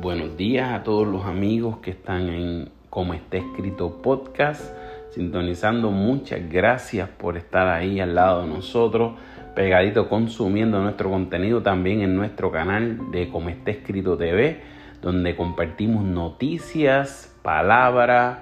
[0.00, 4.72] buenos días a todos los amigos que están en Como está escrito podcast,
[5.10, 5.90] sintonizando.
[5.90, 9.12] Muchas gracias por estar ahí al lado de nosotros,
[9.54, 14.62] pegadito consumiendo nuestro contenido también en nuestro canal de Como está escrito TV,
[15.02, 18.38] donde compartimos noticias, palabras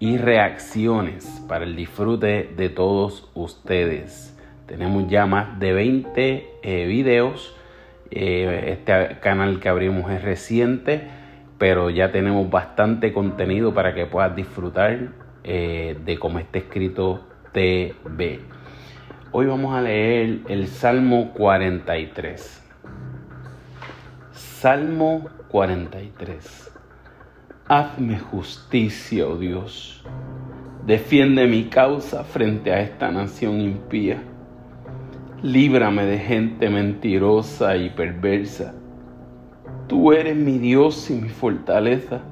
[0.00, 4.36] y reacciones para el disfrute de todos ustedes.
[4.66, 7.54] Tenemos ya más de 20 eh, videos
[8.10, 11.08] eh, este canal que abrimos es reciente,
[11.58, 15.08] pero ya tenemos bastante contenido para que puedas disfrutar
[15.44, 18.40] eh, de cómo está escrito TV.
[19.32, 22.62] Hoy vamos a leer el Salmo 43.
[24.32, 26.72] Salmo 43.
[27.68, 30.04] Hazme justicia, oh Dios.
[30.84, 34.22] Defiende mi causa frente a esta nación impía
[35.42, 38.74] líbrame de gente mentirosa y perversa.
[39.86, 42.22] Tú eres mi Dios y mi fortaleza.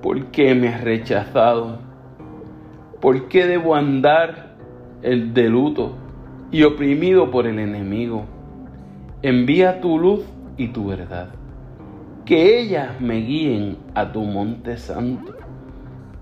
[0.00, 1.78] ¿Por qué me has rechazado?
[3.00, 4.56] ¿Por qué debo andar
[5.02, 5.96] el de luto
[6.50, 8.24] y oprimido por el enemigo?
[9.22, 10.24] Envía tu luz
[10.56, 11.30] y tu verdad.
[12.24, 15.34] Que ellas me guíen a tu monte santo.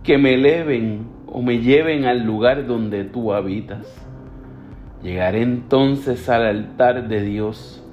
[0.03, 4.09] Que me eleven o me lleven al lugar donde tú habitas
[5.03, 7.85] Llegaré entonces al altar de Dios,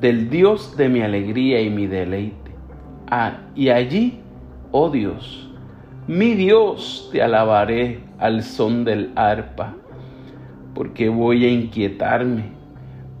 [0.00, 2.50] del Dios de mi alegría y mi deleite.
[3.08, 4.20] Ah, y allí,
[4.72, 5.48] oh Dios,
[6.08, 9.76] mi Dios, te alabaré al son del arpa.
[10.74, 12.44] porque voy a inquietarme?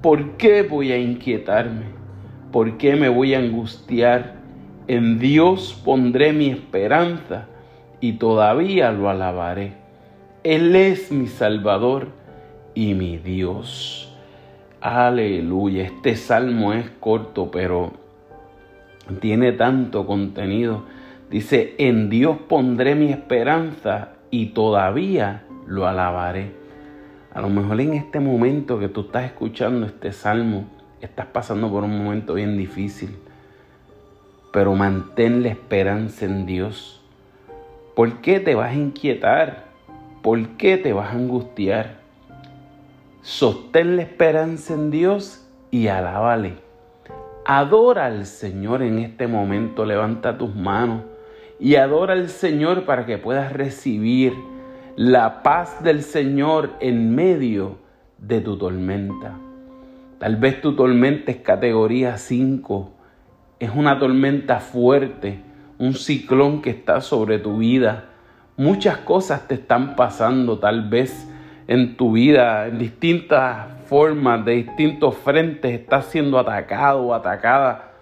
[0.02, 1.86] ¿Por qué voy a inquietarme?
[2.52, 4.36] ¿Por qué me voy a angustiar?
[4.88, 7.46] En Dios pondré mi esperanza
[8.00, 9.74] y todavía lo alabaré.
[10.42, 12.08] Él es mi Salvador
[12.74, 14.12] y mi Dios.
[14.80, 15.84] Aleluya.
[15.84, 17.92] Este salmo es corto, pero
[19.20, 20.84] tiene tanto contenido.
[21.30, 26.52] Dice, en Dios pondré mi esperanza y todavía lo alabaré.
[27.32, 30.64] A lo mejor en este momento que tú estás escuchando este salmo,
[31.00, 33.16] estás pasando por un momento bien difícil,
[34.52, 37.00] pero mantén la esperanza en Dios.
[37.94, 39.66] ¿Por qué te vas a inquietar?
[40.22, 41.99] ¿Por qué te vas a angustiar?
[43.30, 46.54] Sostén la esperanza en Dios y alábale.
[47.46, 49.84] Adora al Señor en este momento.
[49.84, 51.02] Levanta tus manos
[51.60, 54.34] y adora al Señor para que puedas recibir
[54.96, 57.76] la paz del Señor en medio
[58.18, 59.38] de tu tormenta.
[60.18, 62.90] Tal vez tu tormenta es categoría 5.
[63.60, 65.40] Es una tormenta fuerte,
[65.78, 68.06] un ciclón que está sobre tu vida.
[68.56, 71.28] Muchas cosas te están pasando, tal vez
[71.70, 77.92] en tu vida, en distintas formas, de distintos frentes, estás siendo atacado o atacada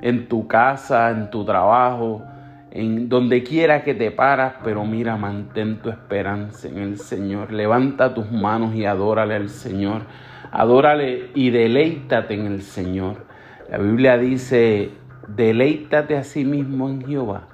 [0.00, 2.22] en tu casa, en tu trabajo,
[2.70, 7.52] en donde quiera que te paras, pero mira, mantén tu esperanza en el Señor.
[7.52, 10.04] Levanta tus manos y adórale al Señor.
[10.50, 13.26] Adórale y deleítate en el Señor.
[13.70, 14.92] La Biblia dice,
[15.28, 17.48] deleítate a sí mismo en Jehová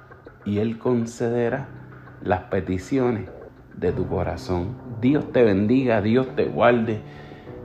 [0.45, 1.67] y Él concederá
[2.23, 3.36] las peticiones
[3.77, 4.75] de tu corazón.
[4.99, 6.99] Dios te bendiga, Dios te guarde.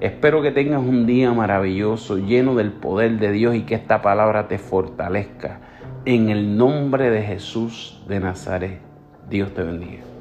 [0.01, 4.49] Espero que tengas un día maravilloso, lleno del poder de Dios y que esta palabra
[4.49, 5.61] te fortalezca.
[6.05, 8.81] En el nombre de Jesús de Nazaret,
[9.29, 10.12] Dios te bendiga.